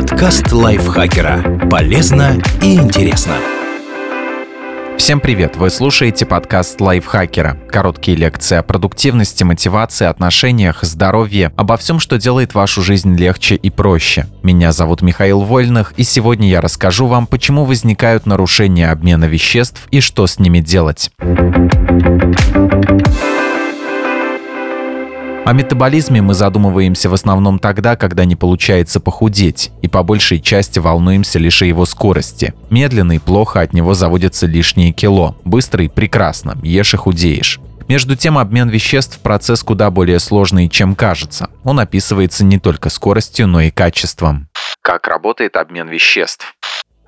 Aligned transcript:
Подкаст 0.00 0.50
лайфхакера. 0.50 1.68
Полезно 1.70 2.40
и 2.62 2.74
интересно. 2.76 3.34
Всем 4.96 5.20
привет! 5.20 5.56
Вы 5.56 5.68
слушаете 5.68 6.24
подкаст 6.24 6.80
лайфхакера. 6.80 7.58
Короткие 7.68 8.16
лекции 8.16 8.56
о 8.56 8.62
продуктивности, 8.62 9.44
мотивации, 9.44 10.06
отношениях, 10.06 10.84
здоровье, 10.84 11.52
обо 11.54 11.76
всем, 11.76 11.98
что 12.00 12.16
делает 12.16 12.54
вашу 12.54 12.80
жизнь 12.80 13.14
легче 13.14 13.56
и 13.56 13.68
проще. 13.68 14.24
Меня 14.42 14.72
зовут 14.72 15.02
Михаил 15.02 15.40
Вольных, 15.40 15.92
и 15.98 16.02
сегодня 16.02 16.48
я 16.48 16.62
расскажу 16.62 17.06
вам, 17.06 17.26
почему 17.26 17.66
возникают 17.66 18.24
нарушения 18.24 18.90
обмена 18.90 19.26
веществ 19.26 19.86
и 19.90 20.00
что 20.00 20.26
с 20.26 20.38
ними 20.38 20.60
делать. 20.60 21.10
О 25.46 25.52
метаболизме 25.52 26.20
мы 26.20 26.34
задумываемся 26.34 27.08
в 27.08 27.14
основном 27.14 27.58
тогда, 27.58 27.96
когда 27.96 28.24
не 28.24 28.36
получается 28.36 29.00
похудеть, 29.00 29.72
и 29.80 29.88
по 29.88 30.02
большей 30.02 30.38
части 30.38 30.78
волнуемся 30.78 31.38
лишь 31.38 31.62
о 31.62 31.64
его 31.64 31.86
скорости. 31.86 32.54
Медленный– 32.68 33.18
плохо, 33.20 33.60
от 33.60 33.72
него 33.72 33.94
заводятся 33.94 34.46
лишние 34.46 34.92
кило. 34.92 35.36
Быстрый– 35.44 35.88
прекрасно, 35.90 36.56
ешь 36.62 36.94
и 36.94 36.98
худеешь. 36.98 37.58
Между 37.88 38.14
тем, 38.16 38.38
обмен 38.38 38.68
веществ– 38.68 39.18
процесс 39.22 39.64
куда 39.64 39.90
более 39.90 40.20
сложный, 40.20 40.68
чем 40.68 40.94
кажется. 40.94 41.48
Он 41.64 41.80
описывается 41.80 42.44
не 42.44 42.60
только 42.60 42.90
скоростью, 42.90 43.48
но 43.48 43.62
и 43.62 43.70
качеством. 43.70 44.48
Как 44.82 45.08
работает 45.08 45.56
обмен 45.56 45.88
веществ? 45.88 46.54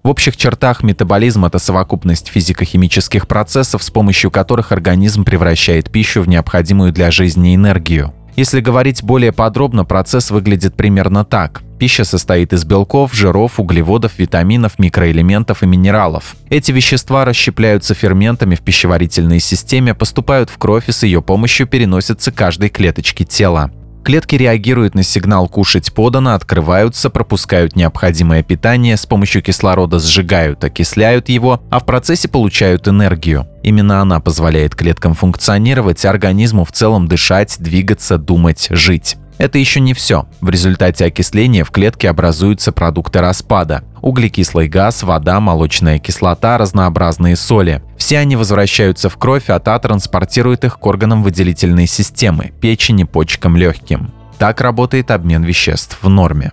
В 0.03 0.09
общих 0.09 0.37
чертах 0.37 0.83
метаболизм– 0.83 1.45
это 1.47 1.61
совокупность 1.61 2.27
физико-химических 2.27 3.29
процессов, 3.29 3.85
с 3.85 3.91
помощью 3.91 4.33
которых 4.33 4.73
организм 4.73 5.23
превращает 5.25 5.93
пищу 5.93 6.23
в 6.23 6.29
необходимую 6.29 6.93
для 6.93 7.13
жизни 7.13 7.55
энергию. 7.55 8.13
Если 8.35 8.61
говорить 8.61 9.03
более 9.03 9.33
подробно, 9.33 9.85
процесс 9.85 10.31
выглядит 10.31 10.75
примерно 10.75 11.25
так. 11.25 11.63
Пища 11.79 12.05
состоит 12.05 12.53
из 12.53 12.65
белков, 12.65 13.13
жиров, 13.13 13.61
углеводов, 13.61 14.19
витаминов, 14.19 14.79
микроэлементов 14.79 15.63
и 15.63 15.67
минералов. 15.67 16.37
Эти 16.49 16.73
вещества 16.73 17.25
расщепляются 17.25 17.95
ферментами 17.95 18.55
в 18.55 18.61
пищеварительной 18.61 19.41
системе, 19.41 19.95
поступают 19.95 20.49
в 20.49 20.59
кровь 20.59 20.89
и 20.89 20.93
с 20.93 21.03
ее 21.03 21.21
помощью 21.21 21.67
переносятся 21.67 22.33
к 22.33 22.37
каждой 22.37 22.71
клеточке 22.71 23.25
тела. 23.25 23.71
Клетки 24.05 24.35
реагируют 24.35 24.97
на 24.97 25.05
сигнал 25.05 25.49
«кушать 25.49 25.93
подано», 25.93 26.35
открываются, 26.35 27.09
пропускают 27.09 27.77
необходимое 27.77 28.43
питание, 28.43 28.97
с 28.97 29.07
помощью 29.07 29.43
кислорода 29.43 30.01
сжигают, 30.01 30.65
окисляют 30.65 31.29
его, 31.29 31.63
а 31.71 31.79
в 31.79 31.87
процессе 31.87 32.27
получают 32.27 32.89
энергию. 32.89 33.47
Именно 33.63 34.01
она 34.01 34.19
позволяет 34.19 34.75
клеткам 34.75 35.15
функционировать, 35.15 36.05
организму 36.05 36.65
в 36.65 36.73
целом 36.73 37.07
дышать, 37.07 37.57
двигаться, 37.61 38.19
думать, 38.19 38.67
жить. 38.71 39.17
Это 39.39 39.59
еще 39.59 39.81
не 39.81 39.95
все. 39.95 40.27
В 40.41 40.51
результате 40.51 41.07
окисления 41.07 41.65
в 41.65 41.71
клетке 41.71 42.09
образуются 42.09 42.73
продукты 42.73 43.21
распада. 43.21 43.85
Углекислый 44.01 44.69
газ, 44.69 45.03
вода, 45.03 45.41
молочная 45.41 45.99
кислота, 45.99 46.59
разнообразные 46.59 47.37
соли. 47.37 47.83
Все 47.97 48.19
они 48.19 48.37
возвращаются 48.37 49.09
в 49.09 49.17
кровь, 49.17 49.49
а 49.49 49.59
та 49.59 49.79
транспортирует 49.79 50.65
их 50.65 50.79
к 50.79 50.87
органам 50.87 51.23
выделительной 51.23 51.87
системы– 51.87 52.53
печени, 52.61 53.05
почкам, 53.05 53.57
легким. 53.57 54.13
Так 54.39 54.61
работает 54.61 55.11
обмен 55.11 55.45
веществ 55.45 55.99
в 56.03 56.09
норме. 56.09 56.53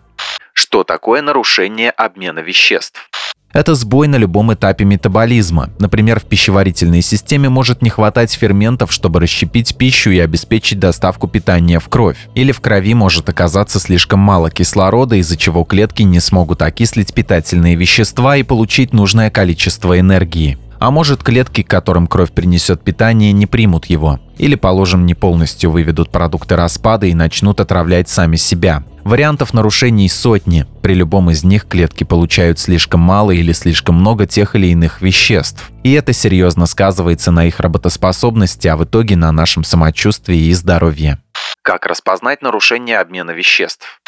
Что 0.54 0.84
такое 0.84 1.22
нарушение 1.22 1.90
обмена 1.90 2.40
веществ? 2.40 3.10
Это 3.52 3.74
сбой 3.74 4.08
на 4.08 4.16
любом 4.18 4.54
этапе 4.54 4.86
метаболизма. 4.86 5.72
Например, 5.80 6.20
в 6.20 6.26
пищеварительной 6.26 7.02
системе 7.02 7.50
может 7.50 7.82
не 7.82 7.90
хватать 7.90 8.32
ферментов, 8.32 8.92
чтобы 8.92 9.20
расщепить 9.20 9.76
пищу 9.76 10.12
и 10.12 10.20
обеспечить 10.20 10.80
доставку 10.80 11.28
питания 11.28 11.80
в 11.80 11.90
кровь. 11.90 12.30
Или 12.36 12.52
в 12.52 12.62
крови 12.62 12.94
может 12.94 13.28
оказаться 13.28 13.80
слишком 13.80 14.20
мало 14.20 14.52
кислорода, 14.52 15.16
из-за 15.16 15.36
чего 15.36 15.64
клетки 15.64 16.04
не 16.04 16.20
смогут 16.20 16.62
окислить 16.62 17.14
питательные 17.14 17.76
вещества 17.76 18.38
и 18.38 18.44
получить 18.44 18.94
нужное 18.94 19.32
количество 19.32 20.00
энергии. 20.00 20.60
А 20.80 20.92
может, 20.92 21.24
клетки, 21.24 21.62
которым 21.62 22.08
кровь 22.08 22.32
принесет 22.32 22.82
питание, 22.82 23.34
не 23.34 23.46
примут 23.46 23.86
его. 23.86 24.20
Или, 24.38 24.56
положим, 24.56 25.06
не 25.06 25.14
полностью 25.14 25.72
выведут 25.72 26.10
продукты 26.10 26.56
распада 26.56 27.06
и 27.06 27.14
начнут 27.14 27.60
отравлять 27.60 28.08
сами 28.08 28.38
себя. 28.38 28.84
Вариантов 29.04 29.54
нарушений 29.54 30.08
сотни. 30.08 30.66
При 30.82 30.94
любом 30.94 31.30
из 31.32 31.44
них 31.44 31.68
клетки 31.68 32.06
получают 32.06 32.60
слишком 32.60 33.02
мало 33.02 33.32
или 33.32 33.52
слишком 33.52 33.96
много 33.96 34.26
тех 34.26 34.56
или 34.56 34.68
иных 34.68 35.02
веществ. 35.02 35.70
И 35.84 35.92
это 35.94 36.14
серьезно 36.14 36.66
сказывается 36.66 37.32
на 37.32 37.46
их 37.46 37.60
работоспособности, 37.60 38.68
а 38.70 38.78
в 38.78 38.86
итоге 38.86 39.18
на 39.18 39.32
нашем 39.34 39.66
самочувствии 39.66 40.38
и 40.38 40.54
здоровье. 40.54 41.20
Как 41.62 41.86
распознать 41.86 42.42
нарушение 42.42 43.00
обмена 43.00 43.32
веществ? 43.32 44.02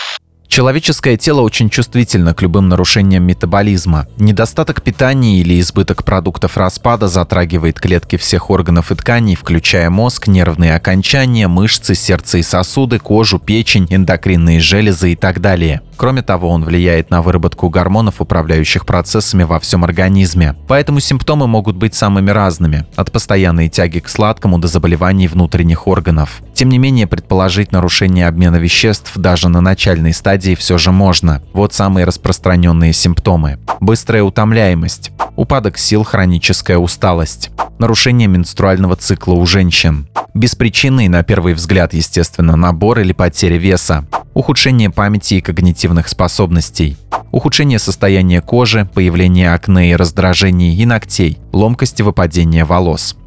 Человеческое 0.51 1.15
тело 1.15 1.39
очень 1.43 1.69
чувствительно 1.69 2.33
к 2.33 2.41
любым 2.41 2.67
нарушениям 2.67 3.23
метаболизма. 3.23 4.07
Недостаток 4.17 4.81
питания 4.81 5.39
или 5.39 5.61
избыток 5.61 6.03
продуктов 6.03 6.57
распада 6.57 7.07
затрагивает 7.07 7.79
клетки 7.79 8.17
всех 8.17 8.49
органов 8.49 8.91
и 8.91 8.95
тканей, 8.95 9.37
включая 9.37 9.89
мозг, 9.89 10.27
нервные 10.27 10.75
окончания, 10.75 11.47
мышцы, 11.47 11.95
сердце 11.95 12.39
и 12.39 12.43
сосуды, 12.43 12.99
кожу, 12.99 13.39
печень, 13.39 13.87
эндокринные 13.89 14.59
железы 14.59 15.13
и 15.13 15.15
так 15.15 15.39
далее. 15.39 15.83
Кроме 15.95 16.21
того, 16.21 16.49
он 16.49 16.65
влияет 16.65 17.11
на 17.11 17.21
выработку 17.21 17.69
гормонов, 17.69 18.19
управляющих 18.19 18.85
процессами 18.85 19.43
во 19.43 19.57
всем 19.57 19.85
организме. 19.85 20.57
Поэтому 20.67 20.99
симптомы 20.99 21.47
могут 21.47 21.77
быть 21.77 21.95
самыми 21.95 22.29
разными, 22.31 22.85
от 22.97 23.11
постоянной 23.13 23.69
тяги 23.69 23.99
к 23.99 24.09
сладкому 24.09 24.59
до 24.59 24.67
заболеваний 24.67 25.29
внутренних 25.29 25.87
органов. 25.87 26.41
Тем 26.61 26.69
не 26.69 26.77
менее, 26.77 27.07
предположить 27.07 27.71
нарушение 27.71 28.27
обмена 28.27 28.57
веществ 28.57 29.17
даже 29.17 29.49
на 29.49 29.61
начальной 29.61 30.13
стадии 30.13 30.53
все 30.53 30.77
же 30.77 30.91
можно. 30.91 31.41
Вот 31.53 31.73
самые 31.73 32.05
распространенные 32.05 32.93
симптомы. 32.93 33.57
Быстрая 33.79 34.21
утомляемость, 34.21 35.09
упадок 35.35 35.79
сил, 35.79 36.03
хроническая 36.03 36.77
усталость, 36.77 37.49
нарушение 37.79 38.27
менструального 38.27 38.95
цикла 38.95 39.33
у 39.33 39.43
женщин, 39.47 40.07
беспричинный, 40.35 41.07
на 41.07 41.23
первый 41.23 41.55
взгляд, 41.55 41.95
естественно, 41.95 42.55
набор 42.55 42.99
или 42.99 43.11
потеря 43.11 43.57
веса, 43.57 44.05
ухудшение 44.35 44.91
памяти 44.91 45.33
и 45.33 45.41
когнитивных 45.41 46.07
способностей, 46.07 46.95
ухудшение 47.31 47.79
состояния 47.79 48.39
кожи, 48.39 48.87
появление 48.93 49.51
акне 49.51 49.89
и 49.89 49.95
раздражений 49.95 50.75
и 50.75 50.85
ногтей, 50.85 51.39
ломкость 51.53 52.01
и 52.01 52.03
выпадение 52.03 52.65
волос, 52.65 53.17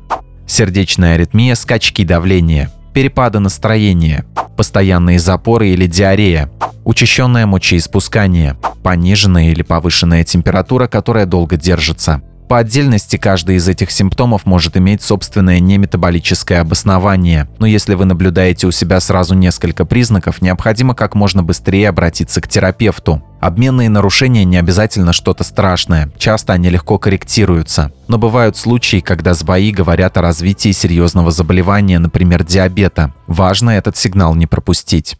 сердечная 0.47 1.17
аритмия, 1.17 1.56
скачки 1.56 2.05
давления, 2.05 2.71
перепады 2.94 3.41
настроения, 3.41 4.25
постоянные 4.56 5.19
запоры 5.19 5.69
или 5.69 5.87
диарея, 5.87 6.49
учащенное 6.84 7.44
мочеиспускание, 7.44 8.56
пониженная 8.82 9.50
или 9.50 9.62
повышенная 9.62 10.25
температура, 10.25 10.87
которая 10.87 11.27
долго 11.27 11.56
держится– 11.56 12.22
по 12.49 12.59
отдельности 12.59 13.16
каждый 13.16 13.56
из 13.56 13.66
этих 13.69 13.91
симптомов 13.91 14.44
может 14.44 14.77
иметь 14.77 15.03
собственное 15.03 15.60
неметаболическое 15.60 16.60
обоснование, 16.60 17.49
но 17.59 17.66
если 17.66 17.94
вы 17.94 18.05
наблюдаете 18.05 18.66
у 18.66 18.71
себя 18.71 19.00
сразу 19.00 19.34
несколько 19.34 19.84
признаков, 19.84 20.43
необходимо 20.43 20.94
как 20.94 21.15
можно 21.15 21.43
быстрее 21.43 21.88
обратиться 21.88 22.41
к 22.41 22.49
терапевту. 22.49 23.22
Обменные 23.41 23.88
нарушения 23.88 24.44
не 24.44 24.56
обязательно 24.56 25.12
что-то 25.12 25.44
страшное, 25.44 26.10
часто 26.19 26.53
они 26.53 26.71
легко 26.71 26.99
корректируются. 26.99 27.93
Но 28.09 28.19
бывают 28.19 28.56
случаи, 28.56 29.00
когда 29.00 29.34
сбои 29.34 29.71
говорят 29.71 30.16
о 30.16 30.22
развитии 30.22 30.72
серьезного 30.72 31.31
заболевания, 31.31 31.99
например, 31.99 32.44
диабета. 32.44 33.12
Важно 33.26 33.71
этот 33.71 33.97
сигнал 33.97 34.34
не 34.34 34.47
пропустить. 34.47 35.16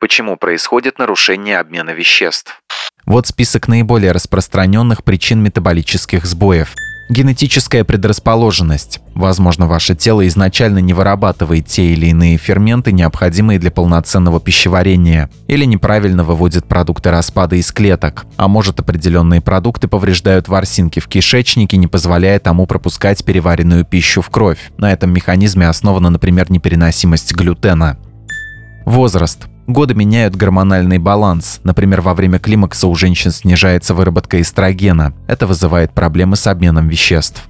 Почему 0.00 0.36
происходит 0.36 0.98
нарушение 0.98 1.58
обмена 1.58 1.90
веществ? 1.90 2.62
Вот 3.08 3.26
список 3.26 3.68
наиболее 3.68 4.12
распространенных 4.12 5.02
причин 5.02 5.42
метаболических 5.42 6.26
сбоев. 6.26 6.74
Генетическая 7.08 7.82
предрасположенность. 7.82 9.00
Возможно, 9.14 9.66
ваше 9.66 9.94
тело 9.94 10.28
изначально 10.28 10.80
не 10.80 10.92
вырабатывает 10.92 11.66
те 11.66 11.86
или 11.86 12.08
иные 12.08 12.36
ферменты, 12.36 12.92
необходимые 12.92 13.58
для 13.58 13.70
полноценного 13.70 14.40
пищеварения, 14.40 15.30
или 15.46 15.64
неправильно 15.64 16.22
выводит 16.22 16.66
продукты 16.66 17.10
распада 17.10 17.56
из 17.56 17.72
клеток. 17.72 18.26
А 18.36 18.46
может, 18.46 18.78
определенные 18.78 19.40
продукты 19.40 19.88
повреждают 19.88 20.48
ворсинки 20.48 21.00
в 21.00 21.08
кишечнике, 21.08 21.78
не 21.78 21.86
позволяя 21.86 22.38
тому 22.38 22.66
пропускать 22.66 23.24
переваренную 23.24 23.86
пищу 23.86 24.20
в 24.20 24.28
кровь. 24.28 24.70
На 24.76 24.92
этом 24.92 25.14
механизме 25.14 25.66
основана, 25.66 26.10
например, 26.10 26.50
непереносимость 26.50 27.32
глютена. 27.32 27.96
Возраст. 28.88 29.48
Годы 29.66 29.92
меняют 29.92 30.34
гормональный 30.34 30.96
баланс. 30.96 31.60
Например, 31.62 32.00
во 32.00 32.14
время 32.14 32.38
климакса 32.38 32.86
у 32.86 32.94
женщин 32.94 33.32
снижается 33.32 33.92
выработка 33.92 34.40
эстрогена. 34.40 35.12
Это 35.26 35.46
вызывает 35.46 35.92
проблемы 35.92 36.36
с 36.36 36.46
обменом 36.46 36.88
веществ. 36.88 37.44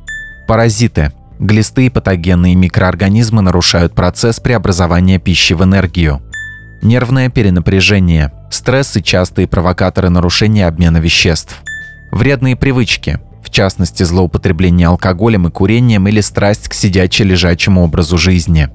Паразиты. 0.49 1.13
Глисты 1.39 1.87
и 1.87 1.91
патогенные 1.91 2.57
микроорганизмы 2.57 3.41
нарушают 3.41 3.95
процесс 3.95 4.41
преобразования 4.41 5.21
пищи 5.21 5.53
в 5.53 5.63
энергию. 5.63 6.21
Нервное 6.83 7.31
перенапряжение. 7.31 8.33
Стресс 8.51 8.97
и 8.97 9.03
частые 9.03 9.47
провокаторы 9.47 10.09
нарушения 10.09 10.67
обмена 10.67 10.97
веществ. 10.97 11.63
Вредные 12.11 12.57
привычки. 12.57 13.21
В 13.45 13.51
частности, 13.51 14.03
злоупотребление 14.03 14.89
алкоголем 14.89 15.47
и 15.47 15.51
курением 15.53 16.09
или 16.09 16.21
страсть 16.21 16.69
к 16.69 16.75
сидяче-лежачему 16.75 17.85
образу 17.85 18.19
жизни. 18.19 18.71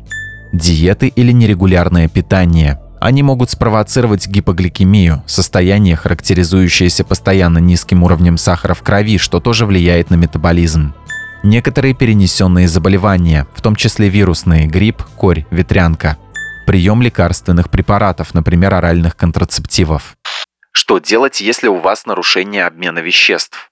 Диеты 0.54 1.08
или 1.08 1.32
нерегулярное 1.32 2.08
питание– 2.08 2.80
Они 3.02 3.22
могут 3.22 3.50
спровоцировать 3.50 4.28
гипогликемию, 4.28 5.24
состояние, 5.26 5.98
характеризующееся 5.98 7.04
постоянно 7.04 7.58
низким 7.58 8.04
уровнем 8.04 8.38
сахара 8.38 8.76
в 8.76 8.82
крови, 8.82 9.18
что 9.18 9.42
тоже 9.42 9.66
влияет 9.66 10.10
на 10.10 10.16
метаболизм. 10.16 10.94
Некоторые 11.44 11.96
перенесенные 11.96 12.70
заболевания, 12.70 13.46
в 13.56 13.62
том 13.62 13.76
числе 13.76 14.08
вирусные, 14.08 14.68
грипп, 14.68 15.04
корь, 15.18 15.46
ветрянка. 15.52 16.18
Прием 16.66 17.02
лекарственных 17.02 17.70
препаратов, 17.70 18.34
например, 18.34 18.74
оральных 18.76 19.18
контрацептивов. 19.18 20.16
Что 20.72 21.00
делать, 21.00 21.42
если 21.42 21.68
у 21.68 21.80
вас 21.80 22.06
нарушение 22.06 22.66
обмена 22.66 23.00
веществ? 23.00 23.70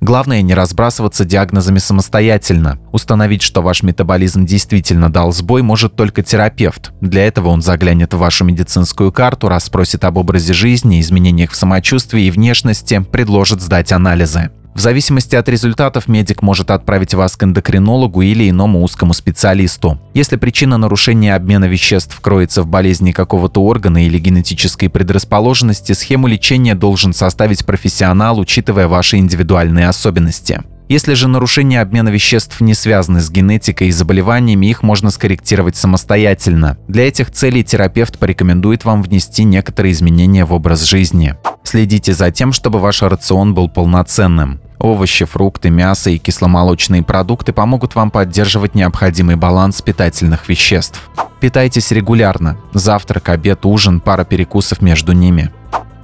Главное 0.00 0.40
не 0.40 0.54
разбрасываться 0.54 1.26
диагнозами 1.26 1.78
самостоятельно. 1.78 2.78
Установить, 2.90 3.42
что 3.42 3.60
ваш 3.60 3.82
метаболизм 3.82 4.46
действительно 4.46 5.12
дал 5.12 5.32
сбой, 5.32 5.62
может 5.62 5.94
только 5.94 6.22
терапевт. 6.22 6.92
Для 7.02 7.26
этого 7.26 7.48
он 7.48 7.60
заглянет 7.60 8.14
в 8.14 8.18
вашу 8.18 8.44
медицинскую 8.44 9.12
карту, 9.12 9.48
расспросит 9.48 10.04
об 10.04 10.16
образе 10.16 10.54
жизни, 10.54 11.00
изменениях 11.00 11.50
в 11.50 11.56
самочувствии 11.56 12.24
и 12.24 12.30
внешности, 12.30 13.04
предложит 13.12 13.60
сдать 13.60 13.92
анализы. 13.92 14.50
В 14.74 14.80
зависимости 14.80 15.34
от 15.36 15.48
результатов 15.48 16.08
медик 16.08 16.42
может 16.42 16.70
отправить 16.70 17.12
вас 17.12 17.36
к 17.36 17.42
эндокринологу 17.42 18.22
или 18.22 18.48
иному 18.48 18.82
узкому 18.82 19.12
специалисту. 19.12 20.00
Если 20.14 20.36
причина 20.36 20.78
нарушения 20.78 21.34
обмена 21.34 21.66
веществ 21.66 22.18
кроется 22.20 22.62
в 22.62 22.66
болезни 22.66 23.12
какого-то 23.12 23.62
органа 23.62 24.06
или 24.06 24.18
генетической 24.18 24.88
предрасположенности, 24.88 25.92
схему 25.92 26.28
лечения 26.28 26.74
должен 26.74 27.12
составить 27.12 27.66
профессионал, 27.66 28.38
учитывая 28.38 28.88
ваши 28.88 29.16
индивидуальные 29.16 29.88
особенности. 29.88 30.62
Если 30.90 31.14
же 31.14 31.28
нарушения 31.28 31.80
обмена 31.80 32.08
веществ 32.08 32.60
не 32.60 32.74
связаны 32.74 33.20
с 33.20 33.30
генетикой 33.30 33.86
и 33.86 33.92
заболеваниями, 33.92 34.66
их 34.66 34.82
можно 34.82 35.10
скорректировать 35.10 35.76
самостоятельно. 35.76 36.78
Для 36.88 37.06
этих 37.06 37.30
целей 37.30 37.62
терапевт 37.62 38.18
порекомендует 38.18 38.84
вам 38.84 39.00
внести 39.00 39.44
некоторые 39.44 39.92
изменения 39.92 40.44
в 40.44 40.52
образ 40.52 40.82
жизни. 40.82 41.36
Следите 41.62 42.12
за 42.12 42.32
тем, 42.32 42.52
чтобы 42.52 42.80
ваш 42.80 43.02
рацион 43.02 43.54
был 43.54 43.68
полноценным. 43.68 44.60
Овощи, 44.80 45.26
фрукты, 45.26 45.70
мясо 45.70 46.10
и 46.10 46.18
кисломолочные 46.18 47.04
продукты 47.04 47.52
помогут 47.52 47.94
вам 47.94 48.10
поддерживать 48.10 48.74
необходимый 48.74 49.36
баланс 49.36 49.82
питательных 49.82 50.48
веществ. 50.48 51.08
Питайтесь 51.38 51.92
регулярно. 51.92 52.56
Завтрак, 52.74 53.28
обед, 53.28 53.64
ужин, 53.64 54.00
пара 54.00 54.24
перекусов 54.24 54.82
между 54.82 55.12
ними. 55.12 55.52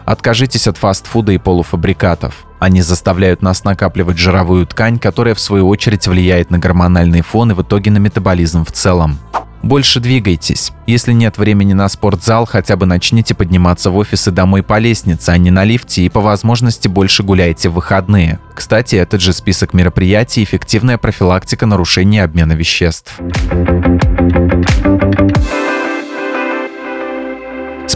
Откажитесь 0.05 0.69
от 0.69 0.77
фастфуда 0.77 1.33
и 1.33 1.39
полуфабрикатов. 1.39 2.46
Они 2.59 2.83
заставляют 2.83 3.43
нас 3.43 3.65
накапливать 3.65 4.19
жировую 4.19 4.67
ткань, 4.67 4.99
которая 4.99 5.35
в 5.35 5.41
свою 5.41 5.69
очередь 5.69 6.07
влияет 6.07 6.51
на 6.51 6.59
гормональный 6.59 7.21
фон 7.21 7.53
и 7.53 7.55
в 7.55 7.63
итоге 7.63 7.91
на 7.91 7.99
метаболизм 7.99 8.65
в 8.65 8.73
целом. 8.73 9.19
Больше 9.63 9.99
двигайтесь. 9.99 10.73
Если 10.87 11.13
нет 11.13 11.39
времени 11.39 11.73
на 11.73 11.89
спортзал, 11.89 12.47
хотя 12.47 12.77
бы 12.77 12.87
начните 12.87 13.35
подниматься 13.35 13.91
в 13.91 13.97
офис 13.97 14.29
и 14.29 14.31
домой 14.31 14.63
по 14.63 14.79
лестнице, 14.79 15.31
а 15.31 15.39
не 15.39 15.51
на 15.51 15.65
лифте, 15.65 16.03
и 16.03 16.09
по 16.09 16.21
возможности 16.21 16.87
больше 16.87 17.25
гуляйте 17.25 17.69
в 17.69 17.75
выходные. 17.75 18.39
Кстати, 18.55 18.95
этот 18.95 19.21
же 19.21 19.33
список 19.33 19.75
мероприятий– 19.75 20.43
эффективная 20.45 20.99
профилактика 20.99 21.67
нарушения 21.67 22.23
обмена 22.23 22.53
веществ. 22.53 23.19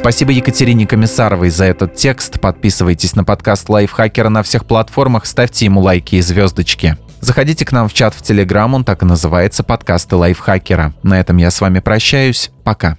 Спасибо 0.00 0.32
Екатерине 0.32 0.86
Комиссаровой 0.86 1.50
за 1.50 1.66
этот 1.66 1.94
текст. 1.94 2.40
Подписывайтесь 2.40 3.14
на 3.14 3.22
подкаст 3.22 3.68
Лайфхакера 3.68 4.30
на 4.30 4.42
всех 4.42 4.64
платформах, 4.64 5.26
ставьте 5.26 5.66
ему 5.66 5.82
лайки 5.82 6.14
и 6.14 6.22
звездочки. 6.22 6.96
Заходите 7.20 7.66
к 7.66 7.72
нам 7.72 7.86
в 7.86 7.92
чат 7.92 8.14
в 8.14 8.22
Телеграм, 8.22 8.72
он 8.72 8.82
так 8.82 9.02
и 9.02 9.04
называется 9.04 9.62
«Подкасты 9.62 10.16
Лайфхакера». 10.16 10.94
На 11.02 11.20
этом 11.20 11.36
я 11.36 11.50
с 11.50 11.60
вами 11.60 11.80
прощаюсь. 11.80 12.50
Пока. 12.64 12.96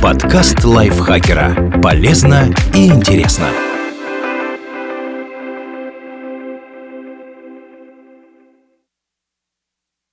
Подкаст 0.00 0.64
Лайфхакера. 0.64 1.80
Полезно 1.82 2.48
и 2.72 2.86
интересно. 2.86 3.48